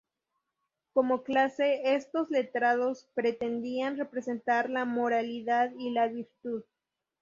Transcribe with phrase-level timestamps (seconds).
[0.93, 6.63] Como clase, estos letrados pretendían representar la moralidad y la virtud.